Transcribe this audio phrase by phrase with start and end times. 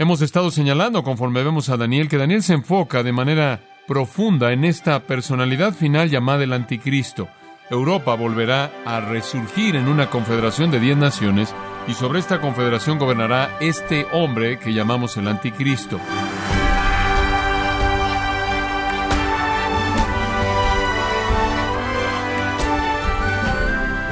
[0.00, 4.64] Hemos estado señalando, conforme vemos a Daniel, que Daniel se enfoca de manera profunda en
[4.64, 7.28] esta personalidad final llamada el anticristo.
[7.68, 11.52] Europa volverá a resurgir en una confederación de diez naciones
[11.88, 15.98] y sobre esta confederación gobernará este hombre que llamamos el anticristo.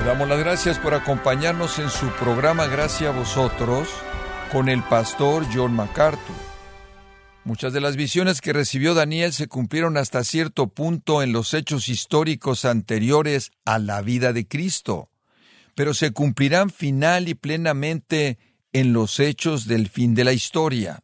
[0.01, 3.89] Le damos las gracias por acompañarnos en su programa Gracias a vosotros
[4.53, 6.37] con el pastor John MacArthur.
[7.45, 11.89] Muchas de las visiones que recibió Daniel se cumplieron hasta cierto punto en los hechos
[11.89, 15.11] históricos anteriores a la vida de Cristo,
[15.75, 18.39] pero se cumplirán final y plenamente
[18.73, 21.03] en los hechos del fin de la historia.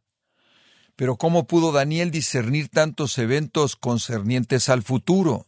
[0.97, 5.47] Pero ¿cómo pudo Daniel discernir tantos eventos concernientes al futuro?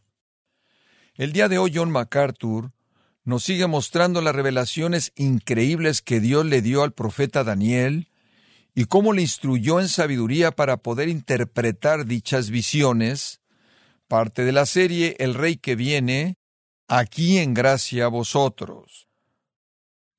[1.16, 2.70] El día de hoy John MacArthur
[3.24, 8.08] nos sigue mostrando las revelaciones increíbles que Dios le dio al profeta Daniel
[8.74, 13.40] y cómo le instruyó en sabiduría para poder interpretar dichas visiones,
[14.08, 16.36] parte de la serie El Rey que viene,
[16.88, 19.08] aquí en gracia a vosotros.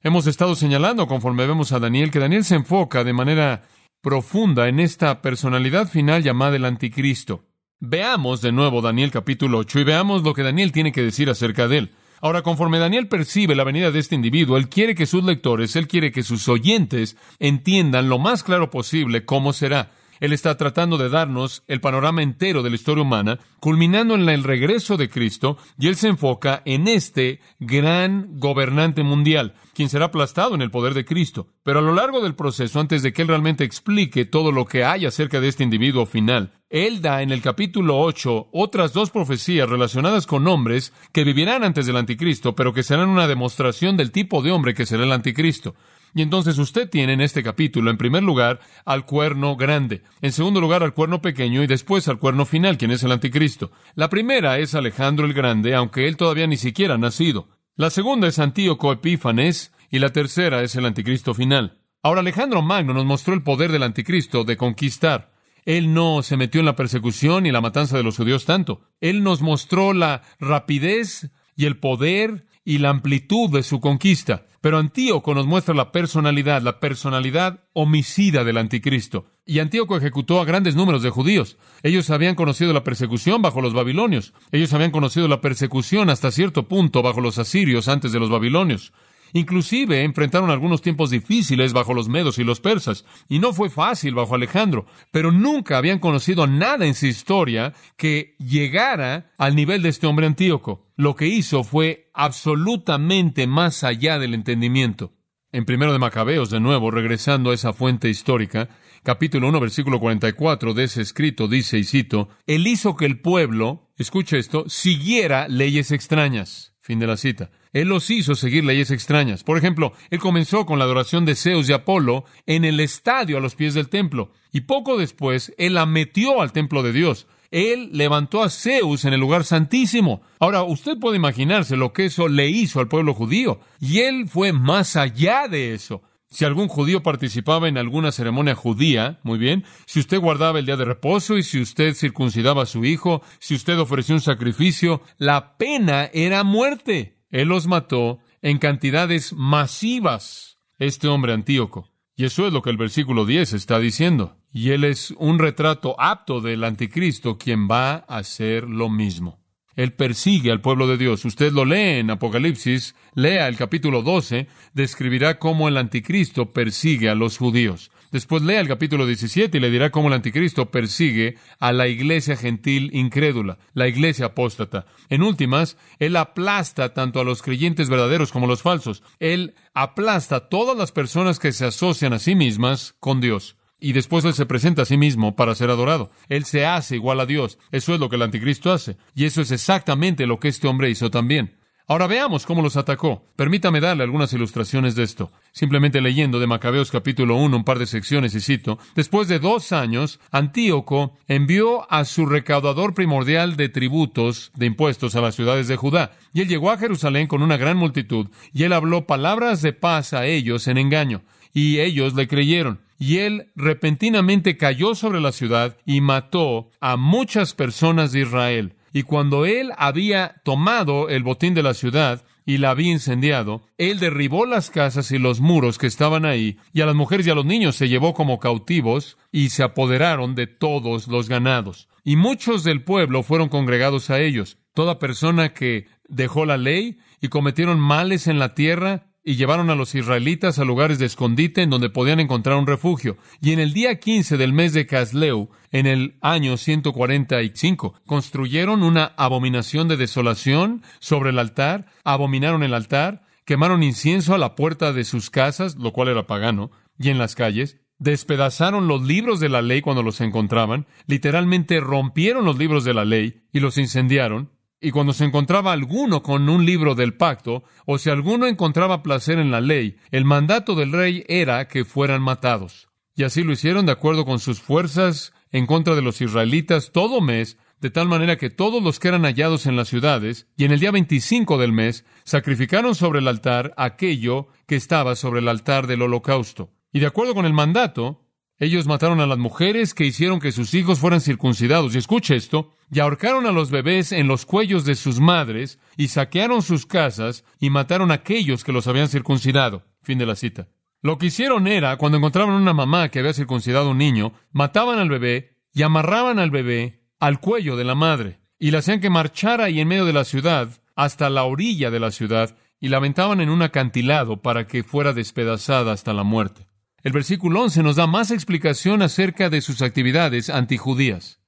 [0.01, 3.63] Hemos estado señalando, conforme vemos a Daniel, que Daniel se enfoca de manera
[4.01, 7.43] profunda en esta personalidad final llamada el anticristo.
[7.79, 11.67] Veamos de nuevo Daniel capítulo 8 y veamos lo que Daniel tiene que decir acerca
[11.67, 11.91] de él.
[12.25, 15.87] Ahora, conforme Daniel percibe la venida de este individuo, él quiere que sus lectores, él
[15.87, 19.91] quiere que sus oyentes entiendan lo más claro posible cómo será.
[20.25, 24.43] Él está tratando de darnos el panorama entero de la historia humana, culminando en el
[24.43, 30.55] regreso de Cristo, y él se enfoca en este gran gobernante mundial, quien será aplastado
[30.55, 31.49] en el poder de Cristo.
[31.61, 34.83] Pero a lo largo del proceso, antes de que él realmente explique todo lo que
[34.83, 39.69] hay acerca de este individuo final, él da en el capítulo 8 otras dos profecías
[39.69, 44.41] relacionadas con hombres que vivirán antes del anticristo, pero que serán una demostración del tipo
[44.41, 45.75] de hombre que será el anticristo.
[46.15, 50.61] Y entonces usted tiene en este capítulo, en primer lugar, al cuerno grande, en segundo
[50.61, 53.71] lugar al cuerno pequeño y después al cuerno final, quien es el anticristo.
[53.95, 57.49] La primera es Alejandro el Grande, aunque él todavía ni siquiera ha nacido.
[57.75, 61.81] La segunda es Antíoco Epífanes y la tercera es el anticristo final.
[62.01, 65.33] Ahora Alejandro Magno nos mostró el poder del anticristo de conquistar.
[65.65, 68.79] Él no se metió en la persecución y la matanza de los judíos tanto.
[69.01, 74.47] Él nos mostró la rapidez y el poder y la amplitud de su conquista.
[74.59, 79.27] Pero Antíoco nos muestra la personalidad, la personalidad homicida del anticristo.
[79.45, 81.57] Y Antíoco ejecutó a grandes números de judíos.
[81.83, 84.33] Ellos habían conocido la persecución bajo los babilonios.
[84.51, 88.91] Ellos habían conocido la persecución hasta cierto punto bajo los asirios antes de los babilonios.
[89.35, 94.15] Inclusive enfrentaron algunos tiempos difíciles bajo los medos y los persas, y no fue fácil
[94.15, 99.89] bajo Alejandro, pero nunca habían conocido nada en su historia que llegara al nivel de
[99.89, 100.87] este hombre Antíoco.
[100.95, 105.11] Lo que hizo fue absolutamente más allá del entendimiento.
[105.51, 108.69] En primero de Macabeos, de nuevo, regresando a esa fuente histórica,
[109.03, 113.91] capítulo 1, versículo 44 de ese escrito dice, y cito, Él hizo que el pueblo,
[113.97, 116.74] escuche esto, siguiera leyes extrañas.
[116.85, 117.49] Fin de la cita.
[117.73, 119.43] Él los hizo seguir leyes extrañas.
[119.43, 123.39] Por ejemplo, él comenzó con la adoración de Zeus y Apolo en el estadio a
[123.39, 124.29] los pies del templo.
[124.51, 127.25] Y poco después, él la metió al templo de Dios.
[127.49, 130.21] Él levantó a Zeus en el lugar santísimo.
[130.37, 133.59] Ahora, usted puede imaginarse lo que eso le hizo al pueblo judío.
[133.79, 136.03] Y él fue más allá de eso.
[136.35, 140.75] Si algún judío participaba en alguna ceremonia judía, muy bien, si usted guardaba el día
[140.75, 145.55] de reposo y si usted circuncidaba a su hijo, si usted ofreció un sacrificio, la
[145.55, 147.23] pena era muerte.
[147.31, 151.93] Él los mató en cantidades masivas, este hombre Antíoco.
[152.17, 154.35] Y eso es lo que el versículo 10 está diciendo.
[154.51, 159.39] Y él es un retrato apto del anticristo, quien va a hacer lo mismo.
[159.75, 161.25] Él persigue al pueblo de Dios.
[161.25, 167.15] Usted lo lee en Apocalipsis, lea el capítulo 12, describirá cómo el anticristo persigue a
[167.15, 167.91] los judíos.
[168.11, 172.37] Después lea el capítulo 17 y le dirá cómo el anticristo persigue a la iglesia
[172.37, 174.85] gentil incrédula, la iglesia apóstata.
[175.09, 179.03] En últimas, él aplasta tanto a los creyentes verdaderos como a los falsos.
[179.19, 183.57] Él aplasta a todas las personas que se asocian a sí mismas con Dios.
[183.79, 186.11] Y después Él se presenta a sí mismo para ser adorado.
[186.29, 187.57] Él se hace igual a Dios.
[187.71, 188.97] Eso es lo que el anticristo hace.
[189.13, 191.57] Y eso es exactamente lo que este hombre hizo también.
[191.87, 193.27] Ahora veamos cómo los atacó.
[193.35, 195.31] Permítame darle algunas ilustraciones de esto.
[195.51, 199.71] Simplemente leyendo de Macabeos capítulo 1 un par de secciones y cito, después de dos
[199.71, 205.75] años, Antíoco envió a su recaudador primordial de tributos, de impuestos a las ciudades de
[205.75, 209.73] Judá, y él llegó a Jerusalén con una gran multitud, y él habló palabras de
[209.73, 211.21] paz a ellos en engaño,
[211.53, 212.79] y ellos le creyeron.
[212.97, 218.75] Y él repentinamente cayó sobre la ciudad y mató a muchas personas de Israel.
[218.93, 223.99] Y cuando él había tomado el botín de la ciudad, y la había incendiado, él
[223.99, 227.35] derribó las casas y los muros que estaban ahí, y a las mujeres y a
[227.35, 231.89] los niños se llevó como cautivos, y se apoderaron de todos los ganados.
[232.03, 234.59] Y muchos del pueblo fueron congregados a ellos.
[234.73, 239.75] Toda persona que dejó la ley y cometieron males en la tierra, y llevaron a
[239.75, 243.17] los israelitas a lugares de escondite en donde podían encontrar un refugio.
[243.41, 249.13] Y en el día 15 del mes de Casleu, en el año 145, construyeron una
[249.17, 255.03] abominación de desolación sobre el altar, abominaron el altar, quemaron incienso a la puerta de
[255.03, 256.69] sus casas, lo cual era pagano,
[256.99, 262.45] y en las calles, despedazaron los libros de la ley cuando los encontraban, literalmente rompieron
[262.45, 264.51] los libros de la ley y los incendiaron,
[264.85, 269.39] y cuando se encontraba alguno con un libro del pacto, o si alguno encontraba placer
[269.39, 272.87] en la ley, el mandato del rey era que fueran matados.
[273.15, 277.19] Y así lo hicieron de acuerdo con sus fuerzas en contra de los israelitas todo
[277.19, 280.71] mes, de tal manera que todos los que eran hallados en las ciudades, y en
[280.71, 285.87] el día 25 del mes, sacrificaron sobre el altar aquello que estaba sobre el altar
[285.87, 286.69] del holocausto.
[286.93, 288.24] Y de acuerdo con el mandato,
[288.57, 291.93] ellos mataron a las mujeres que hicieron que sus hijos fueran circuncidados.
[291.93, 296.07] Y escuche esto, y ahorcaron a los bebés en los cuellos de sus madres, y
[296.07, 299.83] saquearon sus casas, y mataron a aquellos que los habían circuncidado.
[300.01, 300.69] Fin de la cita.
[301.01, 305.09] Lo que hicieron era, cuando encontraban una mamá que había circuncidado un niño, mataban al
[305.09, 309.65] bebé y amarraban al bebé al cuello de la madre, y la hacían que marchara
[309.65, 313.41] ahí en medio de la ciudad, hasta la orilla de la ciudad, y la aventaban
[313.41, 316.67] en un acantilado para que fuera despedazada hasta la muerte.
[317.05, 321.39] El versículo 11 nos da más explicación acerca de sus actividades antijudías.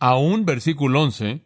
[0.00, 1.44] Aún, versículo 11,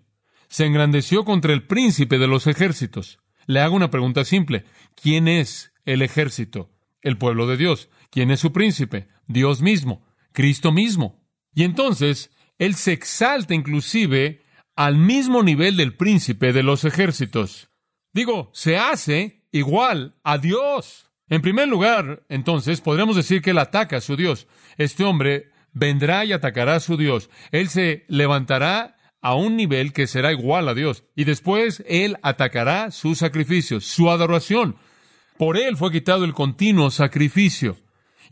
[0.49, 3.19] se engrandeció contra el príncipe de los ejércitos.
[3.45, 4.65] Le hago una pregunta simple.
[4.95, 6.71] ¿Quién es el ejército?
[7.03, 7.91] El pueblo de Dios.
[8.11, 9.09] ¿Quién es su príncipe?
[9.27, 11.23] Dios mismo, Cristo mismo.
[11.55, 14.41] Y entonces, él se exalta inclusive
[14.75, 17.69] al mismo nivel del príncipe de los ejércitos.
[18.15, 21.10] Digo, se hace igual a Dios.
[21.31, 24.49] En primer lugar, entonces, podríamos decir que él ataca a su Dios.
[24.77, 27.31] Este hombre vendrá y atacará a su Dios.
[27.53, 31.05] Él se levantará a un nivel que será igual a Dios.
[31.15, 34.75] Y después él atacará sus sacrificios, su adoración.
[35.39, 37.77] Por él fue quitado el continuo sacrificio.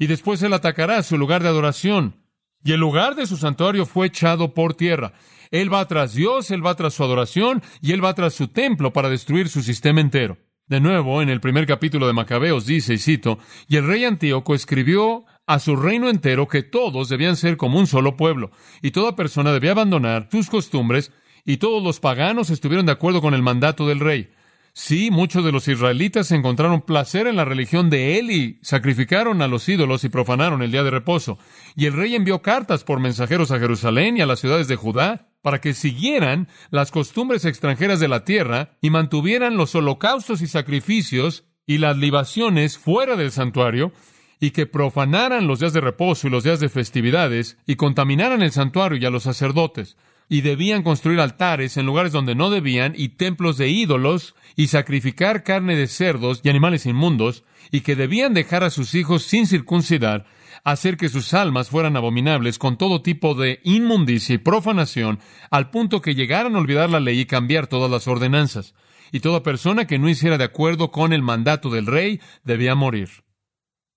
[0.00, 2.16] Y después él atacará su lugar de adoración.
[2.64, 5.12] Y el lugar de su santuario fue echado por tierra.
[5.52, 8.92] Él va tras Dios, él va tras su adoración y él va tras su templo
[8.92, 10.36] para destruir su sistema entero.
[10.68, 13.38] De nuevo, en el primer capítulo de Macabeos dice, y cito,
[13.68, 17.86] y el rey Antíoco escribió a su reino entero que todos debían ser como un
[17.86, 18.50] solo pueblo,
[18.82, 21.10] y toda persona debía abandonar sus costumbres,
[21.46, 24.28] y todos los paganos estuvieron de acuerdo con el mandato del rey.
[24.74, 29.48] Sí, muchos de los israelitas encontraron placer en la religión de él y sacrificaron a
[29.48, 31.38] los ídolos y profanaron el día de reposo.
[31.76, 35.27] Y el rey envió cartas por mensajeros a Jerusalén y a las ciudades de Judá
[35.42, 41.44] para que siguieran las costumbres extranjeras de la tierra y mantuvieran los holocaustos y sacrificios
[41.66, 43.92] y las libaciones fuera del santuario,
[44.40, 48.52] y que profanaran los días de reposo y los días de festividades, y contaminaran el
[48.52, 49.96] santuario y a los sacerdotes,
[50.28, 55.42] y debían construir altares en lugares donde no debían, y templos de ídolos, y sacrificar
[55.42, 60.26] carne de cerdos y animales inmundos, y que debían dejar a sus hijos sin circuncidar,
[60.64, 65.20] hacer que sus almas fueran abominables con todo tipo de inmundicia y profanación,
[65.50, 68.74] al punto que llegaran a olvidar la ley y cambiar todas las ordenanzas.
[69.10, 73.08] Y toda persona que no hiciera de acuerdo con el mandato del rey debía morir.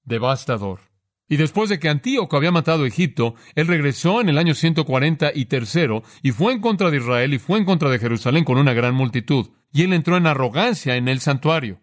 [0.05, 0.90] Devastador.
[1.31, 5.45] Y después de que Antíoco había matado Egipto, él regresó en el año 140 y
[5.45, 8.73] tercero, y fue en contra de Israel y fue en contra de Jerusalén con una
[8.73, 9.47] gran multitud.
[9.71, 11.79] Y él entró en arrogancia en el santuario.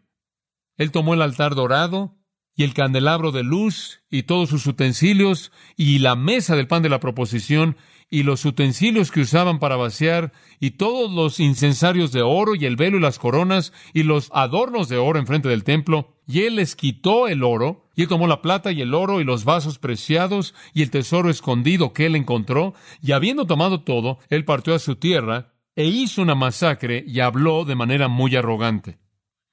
[0.76, 2.17] Él tomó el altar dorado,
[2.58, 6.88] y el candelabro de luz y todos sus utensilios y la mesa del pan de
[6.88, 7.76] la proposición
[8.10, 12.74] y los utensilios que usaban para vaciar y todos los incensarios de oro y el
[12.74, 16.16] velo y las coronas y los adornos de oro enfrente del templo.
[16.26, 19.24] Y él les quitó el oro y él tomó la plata y el oro y
[19.24, 24.44] los vasos preciados y el tesoro escondido que él encontró y habiendo tomado todo, él
[24.44, 28.98] partió a su tierra e hizo una masacre y habló de manera muy arrogante.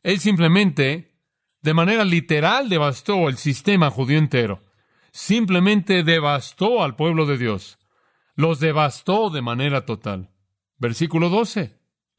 [0.01, 1.14] Él simplemente
[1.65, 4.61] de manera literal devastó el sistema judío entero.
[5.11, 7.79] Simplemente devastó al pueblo de Dios.
[8.35, 10.29] Los devastó de manera total.
[10.77, 11.73] Versículo 12.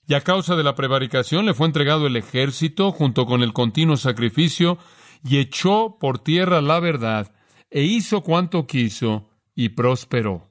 [0.08, 3.96] Y a causa de la prevaricación le fue entregado el ejército junto con el continuo
[3.96, 4.78] sacrificio
[5.22, 7.32] y echó por tierra la verdad
[7.70, 10.50] e hizo cuanto quiso y prosperó.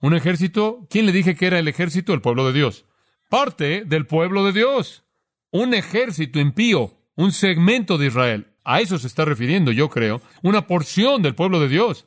[0.00, 2.12] Un ejército, ¿quién le dije que era el ejército?
[2.12, 2.86] El pueblo de Dios.
[3.30, 5.04] Parte del pueblo de Dios.
[5.52, 8.48] Un ejército impío, un segmento de Israel.
[8.64, 12.06] A eso se está refiriendo, yo creo, una porción del pueblo de Dios.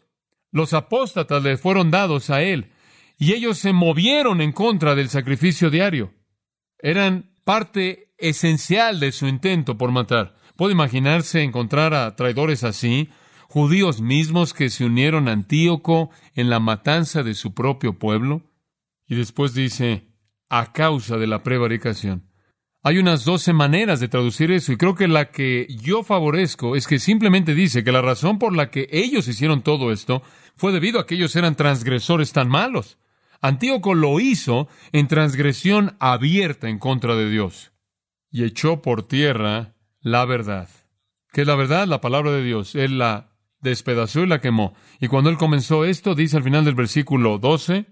[0.51, 2.71] Los apóstatas le fueron dados a él
[3.17, 6.13] y ellos se movieron en contra del sacrificio diario.
[6.79, 10.35] Eran parte esencial de su intento por matar.
[10.55, 13.09] ¿Puede imaginarse encontrar a traidores así?
[13.47, 18.41] Judíos mismos que se unieron a Antíoco en la matanza de su propio pueblo.
[19.07, 20.07] Y después dice,
[20.49, 22.29] a causa de la prevaricación.
[22.87, 26.85] Hay unas doce maneras de traducir eso y creo que la que yo favorezco es
[26.85, 30.21] que simplemente dice que la razón por la que ellos hicieron todo esto
[30.55, 32.99] fue debido a que ellos eran transgresores tan malos.
[33.41, 37.71] Antíoco lo hizo en transgresión abierta en contra de Dios
[38.29, 40.69] y echó por tierra la verdad.
[41.33, 41.87] ¿Qué es la verdad?
[41.87, 42.75] La palabra de Dios.
[42.75, 44.75] Él la despedazó y la quemó.
[44.99, 47.87] Y cuando él comenzó esto, dice al final del versículo 12,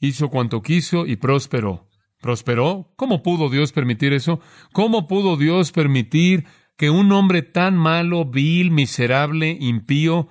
[0.00, 1.87] hizo cuanto quiso y prosperó.
[2.20, 2.92] ¿Prosperó?
[2.96, 4.40] ¿Cómo pudo Dios permitir eso?
[4.72, 6.46] ¿Cómo pudo Dios permitir
[6.76, 10.28] que un hombre tan malo, vil, miserable, impío,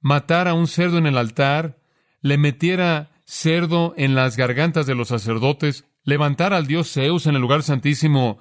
[0.00, 1.80] matara a un cerdo en el altar,
[2.20, 7.40] le metiera cerdo en las gargantas de los sacerdotes, levantara al dios Zeus en el
[7.40, 8.38] lugar santísimo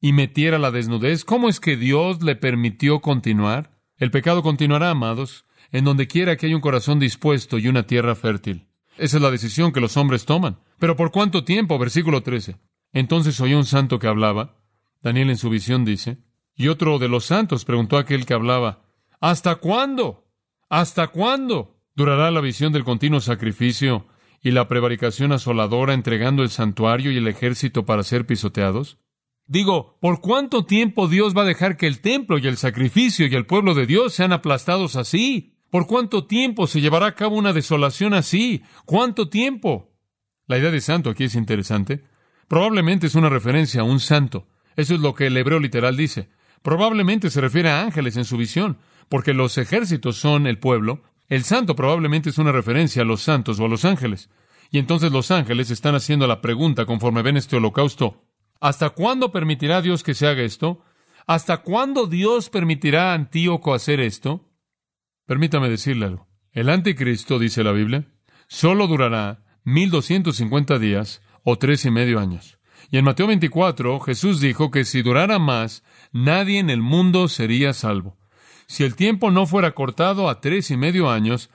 [0.00, 1.24] y metiera la desnudez?
[1.24, 3.78] ¿Cómo es que Dios le permitió continuar?
[3.96, 8.14] El pecado continuará, amados, en donde quiera que haya un corazón dispuesto y una tierra
[8.14, 8.68] fértil.
[8.96, 10.58] Esa es la decisión que los hombres toman.
[10.78, 11.78] Pero ¿por cuánto tiempo?
[11.78, 12.56] Versículo 13.
[12.92, 14.56] Entonces oyó un santo que hablaba.
[15.02, 16.18] Daniel en su visión dice.
[16.54, 18.82] Y otro de los santos preguntó a aquel que hablaba,
[19.20, 20.26] ¿Hasta cuándo?
[20.68, 24.06] ¿Hasta cuándo durará la visión del continuo sacrificio
[24.42, 28.98] y la prevaricación asoladora entregando el santuario y el ejército para ser pisoteados?
[29.46, 33.34] Digo, ¿por cuánto tiempo Dios va a dejar que el templo y el sacrificio y
[33.34, 35.54] el pueblo de Dios sean aplastados así?
[35.70, 38.62] ¿Por cuánto tiempo se llevará a cabo una desolación así?
[38.84, 39.97] ¿Cuánto tiempo?
[40.48, 42.02] La idea de santo aquí es interesante.
[42.48, 44.48] Probablemente es una referencia a un santo.
[44.76, 46.30] Eso es lo que el hebreo literal dice.
[46.62, 48.78] Probablemente se refiere a ángeles en su visión,
[49.08, 51.02] porque los ejércitos son el pueblo.
[51.28, 54.30] El santo probablemente es una referencia a los santos o a los ángeles.
[54.70, 58.24] Y entonces los ángeles están haciendo la pregunta conforme ven este holocausto.
[58.60, 60.82] ¿Hasta cuándo permitirá Dios que se haga esto?
[61.26, 64.50] ¿Hasta cuándo Dios permitirá a Antíoco hacer esto?
[65.26, 66.26] Permítame decirle algo.
[66.52, 68.08] El anticristo, dice la Biblia,
[68.46, 72.58] solo durará 1250 días o tres y medio años.
[72.90, 77.74] Y en Mateo 24, Jesús dijo que si durara más, nadie en el mundo sería
[77.74, 78.16] salvo.
[78.66, 81.50] Si el tiempo no fuera cortado a tres y medio años,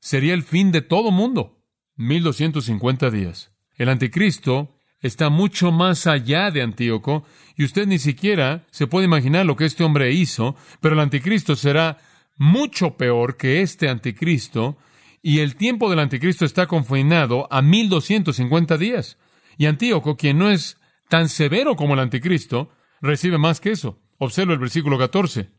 [0.00, 1.58] sería el fin de todo mundo.
[1.96, 3.52] 1250 días.
[3.76, 9.44] El anticristo está mucho más allá de Antíoco, y usted ni siquiera se puede imaginar
[9.44, 11.98] lo que este hombre hizo, pero el anticristo será
[12.38, 14.78] mucho peor que este anticristo,
[15.22, 19.18] y el tiempo del anticristo está confinado a 1250 días.
[19.56, 22.70] Y Antíoco, quien no es tan severo como el anticristo,
[23.00, 24.00] recibe más que eso.
[24.18, 25.50] Observa el versículo 14.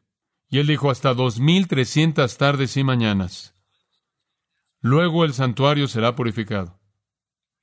[0.50, 3.56] Y él dijo hasta 2300 tardes y mañanas.
[4.82, 6.80] Luego el santuario será purificado.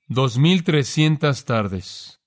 [0.08, 2.20] 2300 tardes.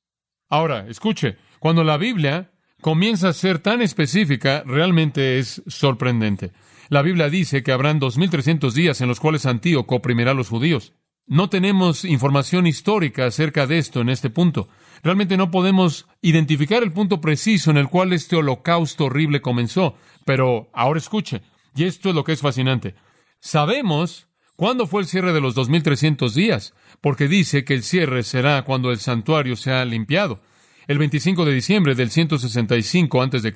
[0.50, 6.52] Ahora, escuche, cuando la Biblia comienza a ser tan específica, realmente es sorprendente.
[6.90, 10.94] La Biblia dice que habrán 2300 días en los cuales Antíoco oprimirá a los judíos.
[11.28, 14.70] No tenemos información histórica acerca de esto en este punto.
[15.04, 19.94] Realmente no podemos identificar el punto preciso en el cual este holocausto horrible comenzó.
[20.26, 21.44] Pero ahora escuche,
[21.76, 22.96] y esto es lo que es fascinante.
[23.40, 28.64] Sabemos cuándo fue el cierre de los 2300 días, porque dice que el cierre será
[28.64, 30.42] cuando el santuario sea limpiado
[30.90, 33.54] el 25 de diciembre del 165 a.C.,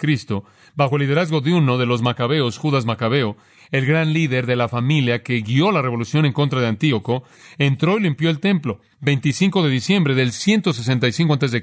[0.75, 3.37] bajo el liderazgo de uno de los macabeos, Judas Macabeo,
[3.71, 7.23] el gran líder de la familia que guió la revolución en contra de Antíoco,
[7.57, 11.61] entró y limpió el templo, 25 de diciembre del 165 a.C.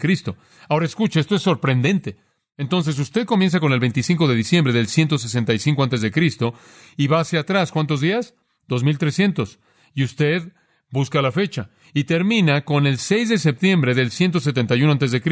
[0.69, 2.17] Ahora escucha, esto es sorprendente.
[2.57, 6.53] Entonces usted comienza con el 25 de diciembre del 165 a.C.
[6.97, 8.35] y va hacia atrás, ¿cuántos días?
[8.69, 9.59] 2300.
[9.95, 10.53] Y usted
[10.91, 15.23] busca la fecha y termina con el 6 de septiembre del 171 a.C.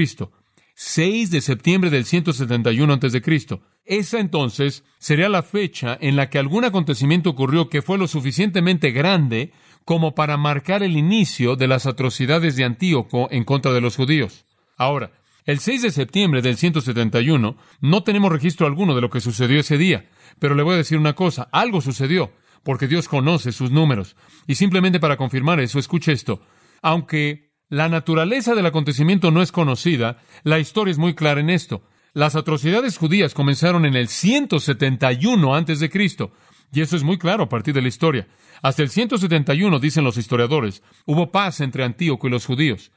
[0.81, 3.61] 6 de septiembre del 171 a.C.
[3.85, 8.93] Esa entonces sería la fecha en la que algún acontecimiento ocurrió que fue lo suficientemente
[8.93, 9.51] grande
[9.85, 14.47] como para marcar el inicio de las atrocidades de Antíoco en contra de los judíos.
[14.77, 15.11] Ahora,
[15.47, 19.79] el 6 de septiembre del 171 no tenemos registro alguno de lo que sucedió ese
[19.79, 20.09] día,
[20.39, 22.31] pero le voy a decir una cosa, algo sucedió
[22.63, 24.15] porque Dios conoce sus números.
[24.47, 26.41] Y simplemente para confirmar eso, escuche esto.
[26.83, 31.83] Aunque la naturaleza del acontecimiento no es conocida, la historia es muy clara en esto.
[32.15, 36.33] Las atrocidades judías comenzaron en el 171 antes de Cristo,
[36.73, 38.27] y eso es muy claro a partir de la historia.
[38.63, 42.91] Hasta el 171, dicen los historiadores, hubo paz entre Antíoco y los judíos.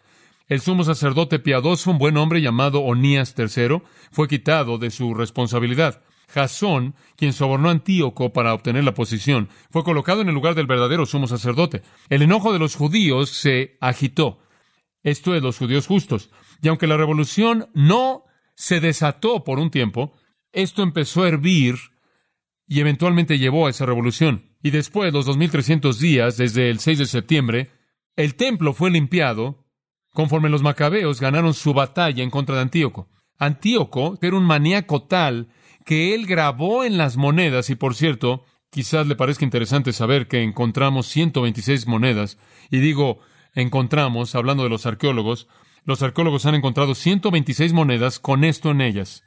[0.48, 6.02] El sumo sacerdote piadoso, un buen hombre llamado Onías III, fue quitado de su responsabilidad.
[6.30, 10.66] Jasón, quien sobornó a Antíoco para obtener la posición, fue colocado en el lugar del
[10.66, 11.82] verdadero sumo sacerdote.
[12.10, 14.40] El enojo de los judíos se agitó.
[15.04, 16.30] Esto es los judíos justos.
[16.62, 20.14] Y aunque la revolución no se desató por un tiempo,
[20.52, 21.76] esto empezó a hervir
[22.68, 24.56] y eventualmente llevó a esa revolución.
[24.64, 27.72] Y después, los 2300 días, desde el 6 de septiembre,
[28.16, 29.66] el templo fue limpiado
[30.14, 33.10] conforme los macabeos ganaron su batalla en contra de Antíoco.
[33.38, 35.48] Antíoco era un maníaco tal
[35.86, 40.44] que él grabó en las monedas, y por cierto, quizás le parezca interesante saber que
[40.44, 42.38] encontramos 126 monedas,
[42.70, 43.20] y digo
[43.56, 45.48] encontramos, hablando de los arqueólogos,
[45.84, 49.24] los arqueólogos han encontrado 126 monedas con esto en ellas.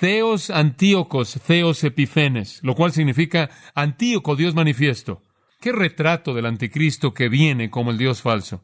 [0.00, 5.22] Theos Antíocos, Theos Epifenes, lo cual significa Antíoco, Dios manifiesto.
[5.60, 8.62] Qué retrato del anticristo que viene como el Dios falso.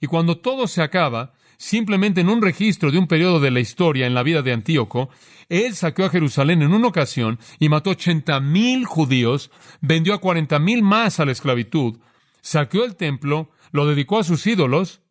[0.00, 4.06] Y cuando todo se acaba, simplemente en un registro de un periodo de la historia
[4.06, 5.08] en la vida de Antíoco,
[5.48, 10.58] él saqueó a Jerusalén en una ocasión y mató ochenta mil judíos, vendió a cuarenta
[10.58, 11.98] mil más a la esclavitud,
[12.42, 15.02] saqueó el templo, lo dedicó a sus ídolos,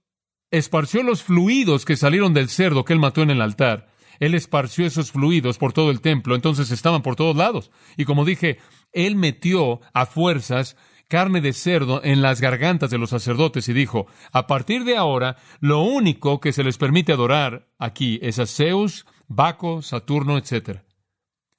[0.52, 3.90] esparció los fluidos que salieron del cerdo que él mató en el altar.
[4.20, 7.72] Él esparció esos fluidos por todo el templo, entonces estaban por todos lados.
[7.98, 8.60] Y como dije,
[8.92, 10.76] él metió a fuerzas
[11.08, 15.38] carne de cerdo en las gargantas de los sacerdotes y dijo, a partir de ahora,
[15.60, 20.82] lo único que se les permite adorar aquí es a Zeus, Baco, Saturno, etc.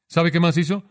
[0.06, 0.84] ¿Sabe qué más hizo?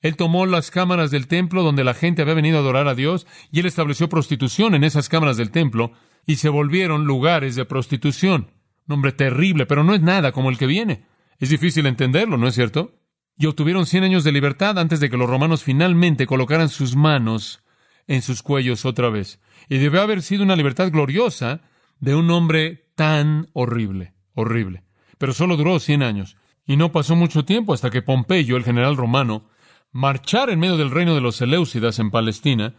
[0.00, 3.26] Él tomó las cámaras del templo donde la gente había venido a adorar a Dios
[3.52, 5.92] y él estableció prostitución en esas cámaras del templo
[6.26, 8.50] y se volvieron lugares de prostitución.
[8.86, 11.04] Nombre terrible, pero no es nada como el que viene.
[11.38, 12.94] Es difícil entenderlo, ¿no es cierto?
[13.36, 17.62] Y obtuvieron cien años de libertad antes de que los romanos finalmente colocaran sus manos
[18.06, 19.40] en sus cuellos otra vez.
[19.68, 21.62] Y debió haber sido una libertad gloriosa
[22.00, 24.82] de un hombre tan horrible, horrible.
[25.18, 26.36] Pero solo duró cien años.
[26.66, 29.48] Y no pasó mucho tiempo hasta que Pompeyo, el general romano,
[29.92, 32.74] marchara en medio del reino de los Seleucidas en Palestina,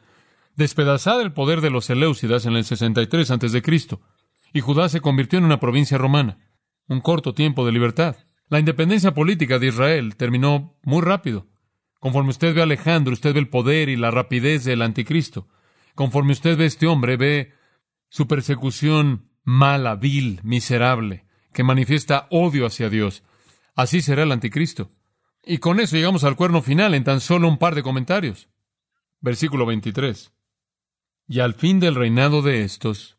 [0.56, 3.62] despedazar el poder de los Seleucidas en el 63 a.C.,
[4.54, 6.38] y Judá se convirtió en una provincia romana.
[6.88, 8.18] Un corto tiempo de libertad.
[8.50, 11.48] La independencia política de Israel terminó muy rápido.
[12.02, 15.48] Conforme usted ve a Alejandro, usted ve el poder y la rapidez del anticristo.
[15.96, 17.54] Conforme usted ve a este hombre, ve
[18.10, 23.24] su persecución mala, vil, miserable, que manifiesta odio hacia Dios.
[23.76, 24.92] Así será el anticristo.
[25.44, 28.50] Y con eso llegamos al cuerno final en tan solo un par de comentarios.
[29.20, 30.32] Versículo 23.
[31.28, 33.18] Y al fin del reinado de estos,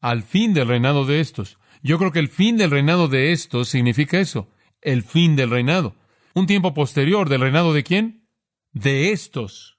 [0.00, 1.58] al fin del reinado de estos.
[1.82, 4.50] Yo creo que el fin del reinado de estos significa eso,
[4.80, 5.96] el fin del reinado.
[6.34, 8.28] Un tiempo posterior del reinado de quién?
[8.72, 9.78] De estos.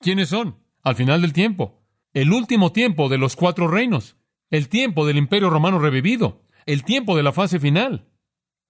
[0.00, 0.58] ¿Quiénes son?
[0.82, 1.82] Al final del tiempo.
[2.12, 4.16] El último tiempo de los cuatro reinos.
[4.50, 6.42] El tiempo del imperio romano revivido.
[6.66, 8.09] El tiempo de la fase final.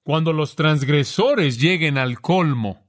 [0.03, 2.89] Cuando los transgresores lleguen al colmo.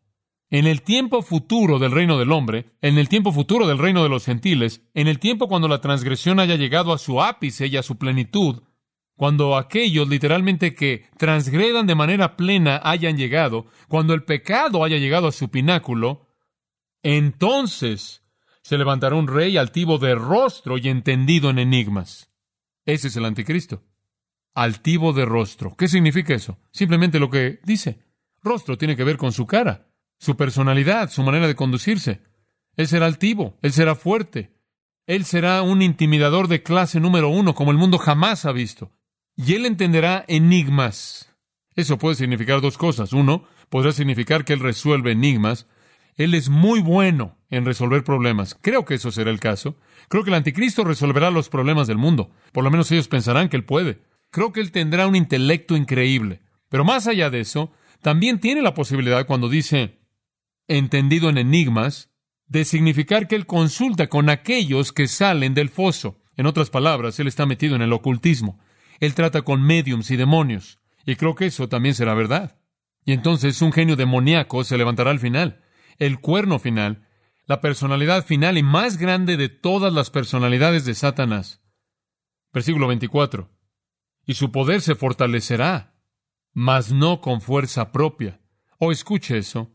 [0.50, 4.10] En el tiempo futuro del reino del hombre, en el tiempo futuro del reino de
[4.10, 7.84] los gentiles, en el tiempo cuando la transgresión haya llegado a su ápice y a
[7.84, 8.63] su plenitud,
[9.15, 15.28] cuando aquellos literalmente que transgredan de manera plena hayan llegado, cuando el pecado haya llegado
[15.28, 16.28] a su pináculo,
[17.04, 18.24] entonces
[18.62, 22.32] se levantará un rey altivo de rostro y entendido en enigmas.
[22.86, 23.84] Ese es el anticristo.
[24.54, 25.76] Altivo de rostro.
[25.78, 26.60] ¿Qué significa eso?
[26.72, 28.00] Simplemente lo que dice.
[28.42, 29.88] Rostro tiene que ver con su cara,
[30.18, 32.22] su personalidad, su manera de conducirse.
[32.76, 34.52] Él será altivo, él será fuerte,
[35.06, 38.92] él será un intimidador de clase número uno como el mundo jamás ha visto
[39.36, 41.34] y él entenderá enigmas.
[41.76, 43.14] Eso puede significar dos cosas.
[43.14, 45.68] Uno, podrá significar que él resuelve enigmas.
[46.16, 48.58] Él es muy bueno en resolver problemas.
[48.62, 49.78] Creo que eso será el caso.
[50.10, 52.32] Creo que el anticristo resolverá los problemas del mundo.
[52.52, 54.00] Por lo menos ellos pensarán que él puede.
[54.32, 56.41] Creo que él tendrá un intelecto increíble.
[56.70, 60.00] Pero más allá de eso, también tiene la posibilidad cuando dice
[60.67, 62.10] entendido en enigmas,
[62.48, 66.20] de significar que él consulta con aquellos que salen del foso.
[66.36, 68.60] En otras palabras, él está metido en el ocultismo.
[69.00, 70.80] Él trata con mediums y demonios.
[71.06, 72.58] Y creo que eso también será verdad.
[73.06, 75.62] Y entonces un genio demoníaco se levantará al final.
[75.98, 77.08] El cuerno final,
[77.46, 81.62] la personalidad final y más grande de todas las personalidades de Satanás.
[82.54, 83.50] Versículo 24.
[84.26, 85.96] Y su poder se fortalecerá,
[86.54, 88.40] mas no con fuerza propia.
[88.78, 89.72] O oh, escuche eso.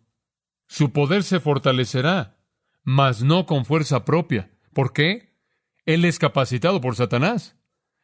[0.67, 2.39] Su poder se fortalecerá,
[2.83, 4.51] mas no con fuerza propia.
[4.73, 5.35] ¿Por qué?
[5.85, 7.57] Él es capacitado por Satanás.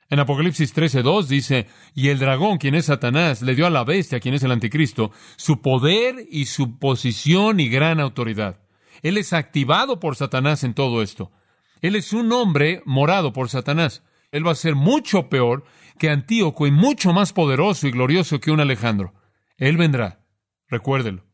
[0.08, 4.20] En Apocalipsis 13:2 dice, y el dragón, quien es Satanás, le dio a la bestia,
[4.20, 8.60] quien es el anticristo, su poder y su posición y gran autoridad.
[9.02, 11.32] Él es activado por Satanás en todo esto.
[11.80, 14.02] Él es un hombre morado por Satanás.
[14.30, 15.64] Él va a ser mucho peor
[15.98, 19.14] que Antíoco y mucho más poderoso y glorioso que un Alejandro.
[19.56, 20.24] Él vendrá.
[20.68, 21.24] Recuérdelo.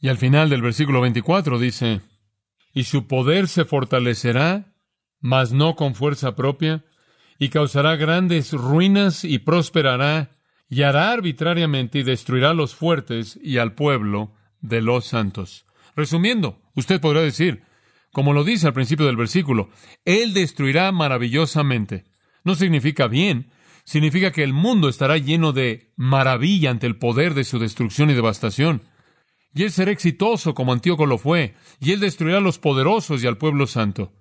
[0.00, 2.00] Y al final del versículo 24 dice,
[2.72, 4.74] y su poder se fortalecerá,
[5.20, 6.84] mas no con fuerza propia,
[7.38, 10.36] y causará grandes ruinas y prosperará
[10.68, 15.64] y hará arbitrariamente y destruirá a los fuertes y al pueblo de los santos.
[15.96, 17.62] Resumiendo, usted podrá decir,
[18.12, 19.70] como lo dice al principio del versículo,
[20.04, 22.04] Él destruirá maravillosamente.
[22.44, 23.50] No significa bien,
[23.88, 28.14] significa que el mundo estará lleno de maravilla ante el poder de su destrucción y
[28.14, 28.82] devastación.
[29.54, 33.26] Y Él será exitoso como Antíoco lo fue, y Él destruirá a los poderosos y
[33.26, 34.12] al pueblo santo.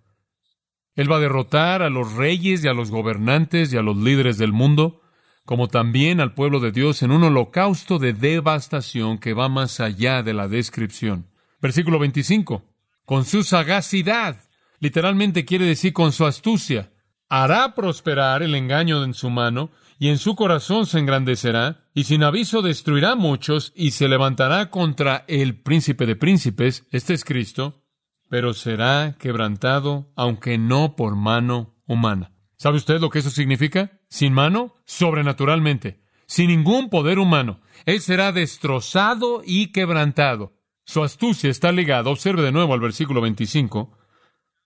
[0.95, 4.37] Él va a derrotar a los reyes y a los gobernantes y a los líderes
[4.37, 5.01] del mundo,
[5.43, 10.23] como también al pueblo de Dios en un holocausto de devastación que va más allá
[10.23, 11.27] de la descripción.
[11.61, 12.63] Versículo 25.
[13.03, 14.37] Con su sagacidad,
[14.79, 16.93] literalmente quiere decir con su astucia,
[17.29, 22.23] hará prosperar el engaño en su mano, y en su corazón se engrandecerá, y sin
[22.23, 27.83] aviso destruirá muchos, y se levantará contra el príncipe de príncipes, este es Cristo,
[28.29, 32.31] pero será quebrantado, aunque no por mano humana.
[32.57, 33.99] ¿Sabe usted lo que eso significa?
[34.09, 37.61] Sin mano, sobrenaturalmente, sin ningún poder humano.
[37.85, 40.53] Él será destrozado y quebrantado.
[40.83, 43.97] Su astucia está ligada, observe de nuevo al versículo 25,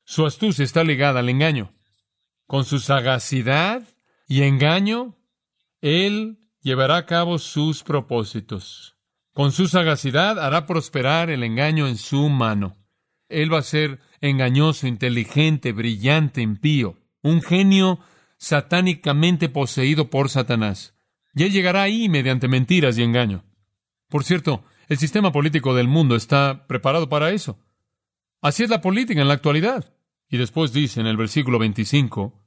[0.03, 1.73] su astucia está ligada al engaño.
[2.51, 3.81] Con su sagacidad
[4.27, 5.15] y engaño,
[5.79, 8.97] él llevará a cabo sus propósitos.
[9.31, 12.75] Con su sagacidad hará prosperar el engaño en su mano.
[13.29, 18.01] Él va a ser engañoso, inteligente, brillante, impío, un genio
[18.35, 20.93] satánicamente poseído por Satanás.
[21.33, 23.45] Y él llegará ahí mediante mentiras y engaño.
[24.09, 27.57] Por cierto, el sistema político del mundo está preparado para eso.
[28.41, 29.93] Así es la política en la actualidad.
[30.27, 32.40] Y después dice en el versículo 25,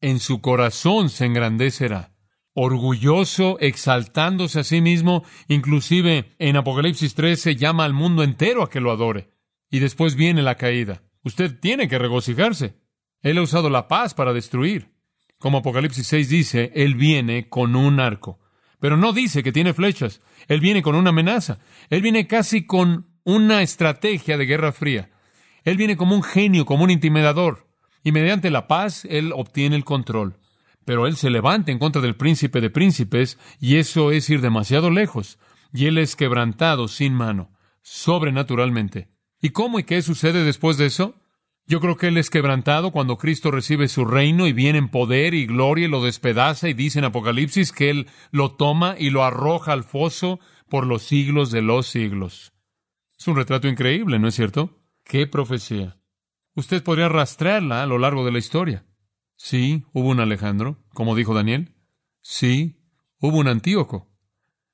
[0.00, 2.10] en su corazón se engrandecerá
[2.54, 8.80] orgulloso, exaltándose a sí mismo, inclusive en Apocalipsis 13 llama al mundo entero a que
[8.80, 9.30] lo adore.
[9.70, 11.02] Y después viene la caída.
[11.22, 12.74] Usted tiene que regocijarse.
[13.22, 14.90] Él ha usado la paz para destruir.
[15.38, 18.40] Como Apocalipsis 6 dice, Él viene con un arco.
[18.80, 20.20] Pero no dice que tiene flechas.
[20.48, 21.60] Él viene con una amenaza.
[21.88, 25.10] Él viene casi con una estrategia de guerra fría.
[25.62, 27.69] Él viene como un genio, como un intimidador.
[28.02, 30.36] Y mediante la paz, Él obtiene el control
[30.90, 34.90] pero él se levanta en contra del príncipe de príncipes, y eso es ir demasiado
[34.90, 35.38] lejos,
[35.72, 39.08] y él es quebrantado sin mano, sobrenaturalmente.
[39.40, 41.14] ¿Y cómo y qué sucede después de eso?
[41.64, 45.34] Yo creo que él es quebrantado cuando Cristo recibe su reino y viene en poder
[45.34, 49.22] y gloria y lo despedaza y dice en Apocalipsis que él lo toma y lo
[49.22, 52.52] arroja al foso por los siglos de los siglos.
[53.16, 54.76] Es un retrato increíble, ¿no es cierto?
[55.04, 55.99] ¡Qué profecía!
[56.54, 58.84] Usted podría rastrearla a lo largo de la historia.
[59.36, 61.74] Sí, hubo un Alejandro, como dijo Daniel.
[62.20, 62.82] Sí,
[63.18, 64.10] hubo un Antíoco.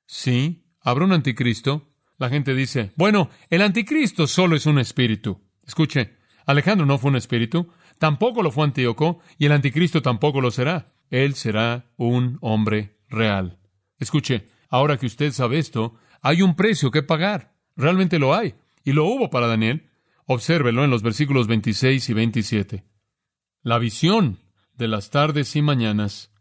[0.05, 1.93] Sí, habrá un anticristo.
[2.17, 5.41] La gente dice, bueno, el anticristo solo es un espíritu.
[5.65, 7.67] Escuche, Alejandro no fue un espíritu,
[7.99, 10.93] tampoco lo fue Antíoco, y el anticristo tampoco lo será.
[11.09, 13.59] Él será un hombre real.
[13.99, 17.53] Escuche, ahora que usted sabe esto, hay un precio que pagar.
[17.75, 18.55] Realmente lo hay.
[18.83, 19.89] Y lo hubo para Daniel.
[20.29, 22.83] Obsérvelo en los versículos 26 y 27.
[23.61, 24.39] La visión
[24.73, 26.33] de las tardes y mañanas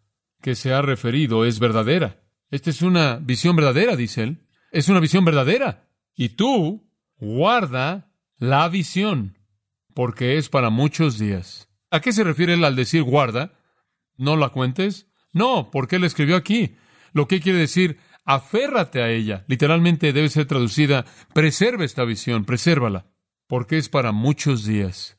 [0.43, 2.25] que se ha referido es verdadera.
[2.51, 4.49] Esta es una visión verdadera, dice él.
[4.73, 5.89] Es una visión verdadera.
[6.17, 9.39] Y tú guarda la visión,
[9.95, 11.69] porque es para muchos días.
[11.93, 13.53] ¿A qué se refiere él al decir guarda?
[14.17, 15.07] ¿No la cuentes?
[15.33, 16.75] No, porque él escribió aquí.
[17.13, 19.45] Lo que quiere decir, aférrate a ella.
[19.47, 23.07] Literalmente debe ser traducida, preserva esta visión, presérvala,
[23.47, 25.19] porque es para muchos días.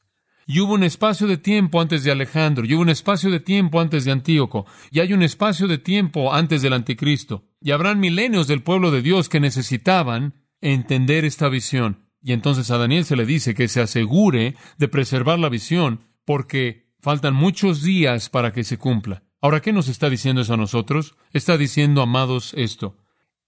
[0.49, 3.81] Y hubo un espacio de tiempo antes de Alejandro, y hubo un espacio de tiempo
[3.81, 7.43] antes de Antíoco, y hay un espacio de tiempo antes del anticristo.
[7.59, 12.07] Y habrán milenios del pueblo de Dios que necesitaban entender esta visión.
[12.21, 16.93] Y entonces a Daniel se le dice que se asegure de preservar la visión, porque
[17.01, 19.23] faltan muchos días para que se cumpla.
[19.41, 21.15] Ahora, ¿qué nos está diciendo eso a nosotros?
[21.31, 22.97] Está diciendo, amados, esto,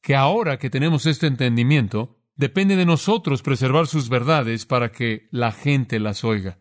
[0.02, 5.52] que ahora que tenemos este entendimiento, depende de nosotros preservar sus verdades para que la
[5.52, 6.58] gente las oiga.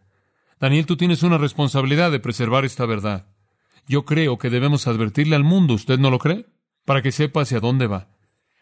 [0.59, 3.29] Daniel, tú tienes una responsabilidad de preservar esta verdad.
[3.87, 6.47] Yo creo que debemos advertirle al mundo, ¿usted no lo cree?
[6.85, 8.09] Para que sepa hacia dónde va.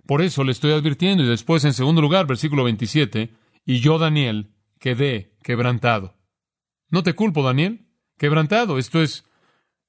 [0.05, 3.33] Por eso le estoy advirtiendo y después, en segundo lugar, versículo 27,
[3.65, 6.19] y yo, Daniel, quedé quebrantado.
[6.91, 7.87] No te culpo, Daniel.
[8.19, 8.77] Quebrantado.
[8.77, 9.25] Esto es,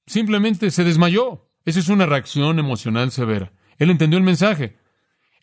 [0.06, 1.52] simplemente se desmayó.
[1.66, 3.52] Esa es una reacción emocional severa.
[3.80, 4.78] Él entendió el mensaje.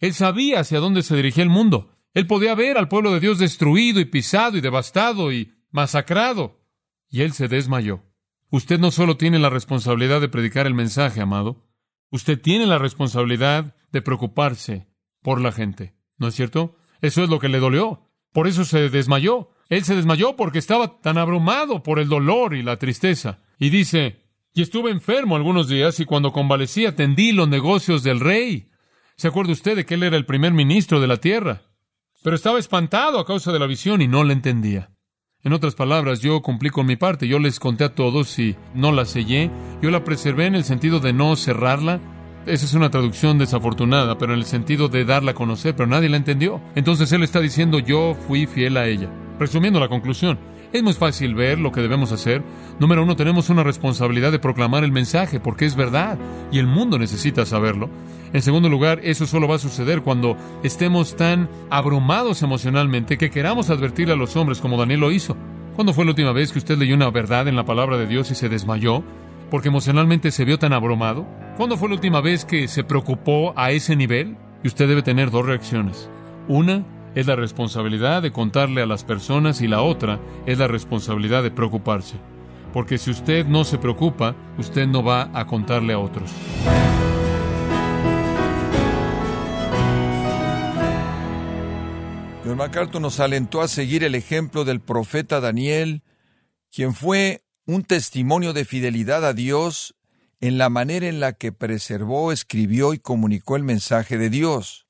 [0.04, 1.96] Él sabía hacia dónde se dirigía el mundo.
[2.12, 6.60] Él podía ver al pueblo de Dios destruido y pisado y devastado y masacrado.
[7.08, 8.02] Y él se desmayó.
[8.50, 11.64] Usted no solo tiene la responsabilidad de predicar el mensaje, amado,
[12.10, 14.88] usted tiene la responsabilidad de preocuparse
[15.22, 15.94] por la gente.
[16.18, 16.76] ¿No es cierto?
[17.00, 18.10] Eso es lo que le dolió.
[18.30, 19.52] Por eso se desmayó.
[19.70, 23.40] Él se desmayó porque estaba tan abrumado por el dolor y la tristeza.
[23.58, 24.20] Y dice,
[24.52, 28.68] Y estuve enfermo algunos días y cuando convalecí atendí los negocios del rey.
[29.16, 31.62] ¿Se acuerda usted de que él era el primer ministro de la tierra?
[32.22, 34.90] Pero estaba espantado a causa de la visión y no la entendía.
[35.44, 37.28] En otras palabras, yo cumplí con mi parte.
[37.28, 39.50] Yo les conté a todos y no la sellé.
[39.80, 42.00] Yo la preservé en el sentido de no cerrarla.
[42.46, 46.08] Esa es una traducción desafortunada, pero en el sentido de darla a conocer, pero nadie
[46.08, 46.60] la entendió.
[46.74, 49.10] Entonces él está diciendo, yo fui fiel a ella.
[49.38, 50.38] Resumiendo la conclusión,
[50.74, 52.42] es muy fácil ver lo que debemos hacer.
[52.78, 56.18] Número uno, tenemos una responsabilidad de proclamar el mensaje, porque es verdad,
[56.52, 57.88] y el mundo necesita saberlo.
[58.32, 63.70] En segundo lugar, eso solo va a suceder cuando estemos tan abrumados emocionalmente que queramos
[63.70, 65.36] advertirle a los hombres como Daniel lo hizo.
[65.76, 68.30] ¿Cuándo fue la última vez que usted leyó una verdad en la palabra de Dios
[68.30, 69.02] y se desmayó?
[69.54, 71.26] porque emocionalmente se vio tan abrumado?
[71.56, 74.36] ¿Cuándo fue la última vez que se preocupó a ese nivel?
[74.64, 76.10] Y usted debe tener dos reacciones.
[76.48, 76.84] Una
[77.14, 81.50] es la responsabilidad de contarle a las personas y la otra es la responsabilidad de
[81.50, 82.16] preocuparse.
[82.72, 86.30] Porque si usted no se preocupa, usted no va a contarle a otros.
[92.44, 96.02] John MacArthur nos alentó a seguir el ejemplo del profeta Daniel,
[96.70, 99.94] quien fue un testimonio de fidelidad a Dios
[100.40, 104.86] en la manera en la que preservó, escribió y comunicó el mensaje de Dios.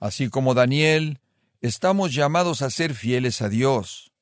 [0.00, 1.20] Así como Daniel,
[1.62, 4.12] estamos llamados a ser fieles a Dios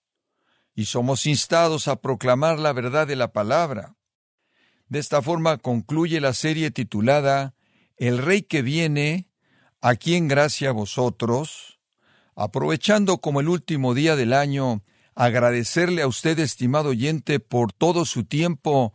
[0.75, 3.97] y somos instados a proclamar la verdad de la palabra.
[4.89, 7.55] De esta forma concluye la serie titulada
[7.97, 9.27] El Rey que viene,
[9.81, 11.81] a quien gracia a vosotros,
[12.35, 14.83] aprovechando como el último día del año
[15.15, 18.93] agradecerle a usted, estimado oyente, por todo su tiempo,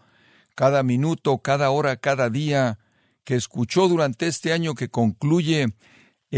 [0.54, 2.78] cada minuto, cada hora, cada día
[3.24, 5.74] que escuchó durante este año que concluye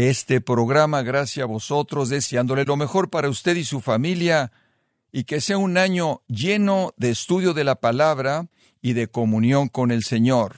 [0.06, 4.52] este programa, gracias a vosotros, deseándole lo mejor para usted y su familia,
[5.10, 8.46] y que sea un año lleno de estudio de la palabra
[8.80, 10.54] y de comunión con el Señor.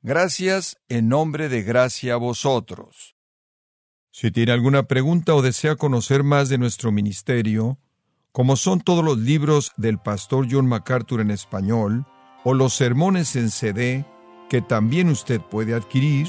[0.00, 3.14] Gracias en nombre de gracia a vosotros.
[4.10, 7.78] Si tiene alguna pregunta o desea conocer más de nuestro ministerio,
[8.32, 12.06] como son todos los libros del pastor John MacArthur en español,
[12.44, 14.06] o los sermones en CD,
[14.48, 16.28] que también usted puede adquirir,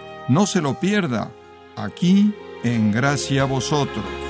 [0.31, 1.29] No se lo pierda,
[1.75, 4.20] aquí en Gracia a Vosotros.